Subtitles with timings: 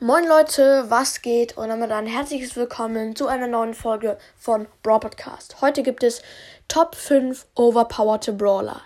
[0.00, 1.56] Moin Leute, was geht?
[1.56, 5.60] Und damit ein herzliches Willkommen zu einer neuen Folge von Brawl Podcast.
[5.60, 6.20] Heute gibt es
[6.66, 8.82] Top 5 overpowered Brawler.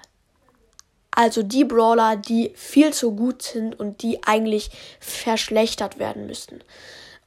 [1.11, 6.63] Also die Brawler, die viel zu gut sind und die eigentlich verschlechtert werden müssten.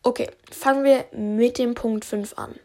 [0.04, 2.60] Okay, fangen wir mit dem Punkt 5 an.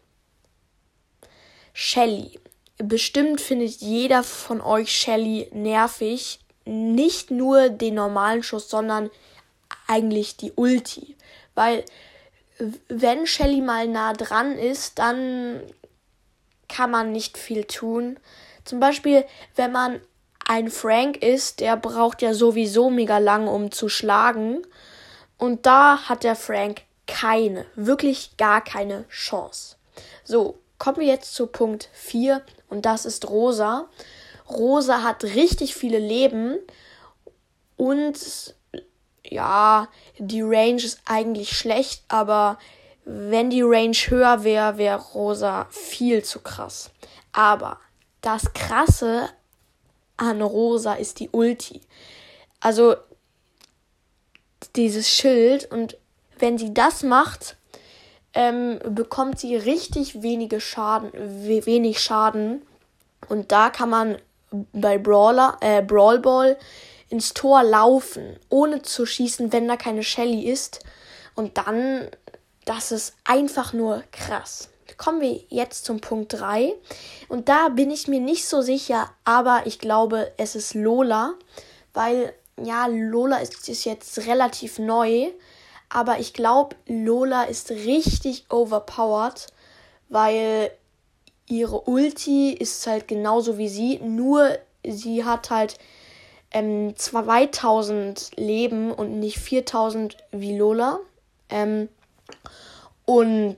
[1.73, 2.39] Shelly.
[2.77, 6.41] Bestimmt findet jeder von euch Shelly nervig.
[6.67, 9.09] Nicht nur den normalen Schuss, sondern
[9.87, 11.17] eigentlich die Ulti.
[11.55, 11.85] Weil
[12.89, 15.61] wenn Shelly mal nah dran ist, dann
[16.69, 18.19] kann man nicht viel tun.
[18.65, 20.01] Zum Beispiel, wenn man
[20.47, 24.63] ein Frank ist, der braucht ja sowieso mega lang, um zu schlagen.
[25.39, 29.77] Und da hat der Frank keine, wirklich gar keine Chance.
[30.25, 33.89] So, kommen wir jetzt zu Punkt 4 und das ist Rosa.
[34.49, 36.57] Rosa hat richtig viele Leben
[37.77, 38.55] und
[39.31, 42.59] ja, die Range ist eigentlich schlecht, aber
[43.05, 46.91] wenn die Range höher wäre, wäre Rosa viel zu krass.
[47.33, 47.79] Aber
[48.21, 49.29] das Krasse
[50.17, 51.83] an Rosa ist die Ulti.
[52.61, 52.97] Also
[54.75, 55.97] dieses Schild und
[56.39, 57.57] wenn sie das macht,
[58.35, 62.63] ähm, bekommt sie richtig wenige Schaden, wenig Schaden.
[63.29, 64.19] Und da kann man
[64.73, 66.59] bei Brawler, äh, Brawl Ball
[67.09, 70.81] ins Tor laufen, ohne zu schießen, wenn da keine Shelly ist.
[71.35, 72.09] Und dann,
[72.65, 74.69] das ist einfach nur krass.
[74.97, 76.75] Kommen wir jetzt zum Punkt 3.
[77.29, 81.35] Und da bin ich mir nicht so sicher, aber ich glaube, es ist Lola.
[81.93, 85.29] Weil, ja, Lola ist, ist jetzt relativ neu.
[85.89, 89.47] Aber ich glaube, Lola ist richtig overpowered,
[90.09, 90.73] weil
[91.49, 95.79] ihre Ulti ist halt genauso wie sie, nur sie hat halt
[96.51, 100.99] ähm, 2000 Leben und nicht 4000 wie Lola.
[101.49, 101.89] Ähm,
[103.05, 103.57] und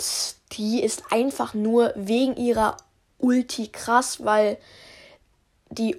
[0.53, 2.77] die ist einfach nur wegen ihrer
[3.19, 4.59] Ulti krass, weil
[5.71, 5.97] die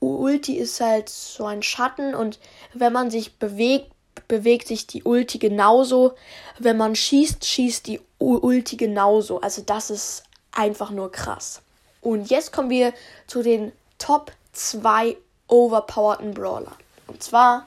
[0.00, 2.38] Ulti ist halt so ein Schatten und
[2.74, 3.90] wenn man sich bewegt,
[4.28, 6.14] bewegt sich die Ulti genauso.
[6.58, 9.40] Wenn man schießt, schießt die Ulti genauso.
[9.40, 11.62] Also das ist einfach nur krass.
[12.00, 12.92] Und jetzt kommen wir
[13.26, 15.16] zu den Top 2
[15.48, 16.72] overpowerten Brawler.
[17.06, 17.66] Und zwar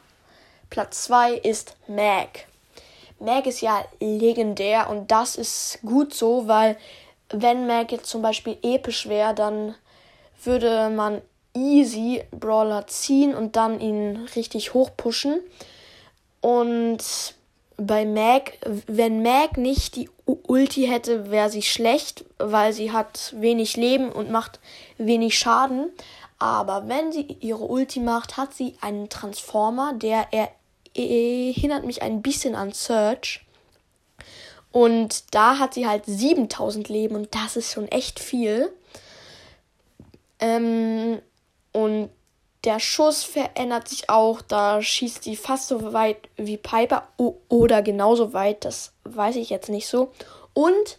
[0.70, 2.46] Platz 2 ist Mag.
[3.20, 6.78] Mag ist ja legendär und das ist gut so, weil
[7.30, 9.76] wenn Mag jetzt zum Beispiel episch wäre, dann
[10.44, 11.22] würde man
[11.54, 15.42] easy Brawler ziehen und dann ihn richtig hoch pushen.
[16.42, 17.04] Und
[17.78, 18.54] bei Mag,
[18.88, 24.32] wenn Mag nicht die Ulti hätte, wäre sie schlecht, weil sie hat wenig Leben und
[24.32, 24.60] macht
[24.98, 25.92] wenig Schaden.
[26.40, 32.56] Aber wenn sie ihre Ulti macht, hat sie einen Transformer, der erinnert mich ein bisschen
[32.56, 33.46] an Search.
[34.72, 38.72] Und da hat sie halt 7000 Leben und das ist schon echt viel.
[40.40, 41.20] Ähm,
[41.74, 42.10] und
[42.64, 44.42] der Schuss verändert sich auch.
[44.42, 47.08] Da schießt sie fast so weit wie Piper
[47.48, 48.64] oder genauso weit.
[48.64, 50.12] Das weiß ich jetzt nicht so.
[50.54, 50.98] Und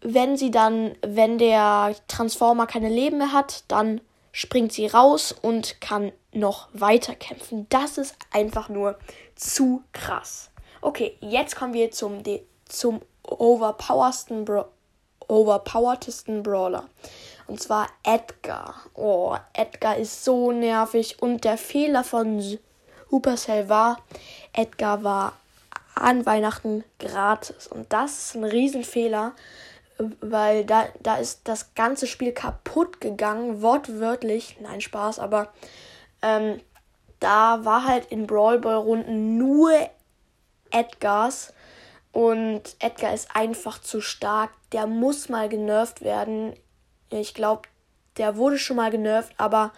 [0.00, 4.00] wenn sie dann, wenn der Transformer keine Leben mehr hat, dann
[4.38, 7.66] springt sie raus und kann noch weiter kämpfen.
[7.70, 8.96] Das ist einfach nur
[9.34, 10.50] zu krass.
[10.80, 12.22] Okay, jetzt kommen wir zum,
[12.68, 14.68] zum overpowersten Bra
[15.26, 16.88] overpoweredsten Brawler.
[17.48, 18.76] Und zwar Edgar.
[18.94, 21.20] Oh, Edgar ist so nervig.
[21.20, 22.40] Und der Fehler von
[23.10, 23.98] Supercell war,
[24.52, 25.32] Edgar war
[25.96, 27.66] an Weihnachten gratis.
[27.66, 29.32] Und das ist ein Riesenfehler
[30.20, 34.56] weil da, da ist das ganze Spiel kaputt gegangen, wortwörtlich.
[34.60, 35.52] Nein, Spaß, aber
[36.22, 36.60] ähm,
[37.20, 39.72] da war halt in Brawl Ball Runden nur
[40.70, 41.52] Edgars
[42.12, 44.50] und Edgar ist einfach zu stark.
[44.72, 46.54] Der muss mal genervt werden.
[47.10, 47.62] Ich glaube,
[48.16, 49.72] der wurde schon mal genervt, aber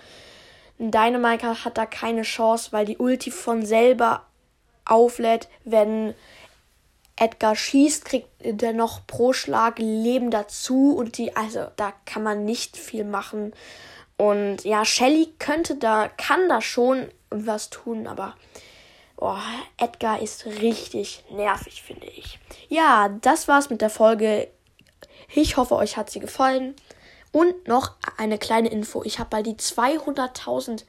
[0.78, 4.24] Dynamite hat da keine Chance, weil die Ulti von selber
[4.84, 6.14] auflädt, wenn
[7.20, 12.46] Edgar schießt, kriegt der noch pro Schlag Leben dazu und die, also da kann man
[12.46, 13.52] nicht viel machen.
[14.16, 18.34] Und ja, Shelly könnte da, kann da schon was tun, aber
[19.18, 19.36] oh,
[19.76, 22.38] Edgar ist richtig nervig, finde ich.
[22.68, 24.48] Ja, das war's mit der Folge.
[25.34, 26.74] Ich hoffe, euch hat sie gefallen.
[27.32, 29.04] Und noch eine kleine Info.
[29.04, 30.84] Ich habe bei die 200.000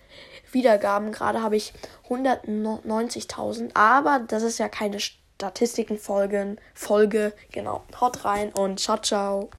[0.52, 1.12] Wiedergaben.
[1.12, 1.74] Gerade habe ich
[2.10, 3.76] 190.000.
[3.76, 5.00] Aber das ist ja keine
[5.42, 7.34] Statistiken folgen, Folge.
[7.52, 7.82] Genau.
[8.00, 9.50] Haut rein und ciao, ciao.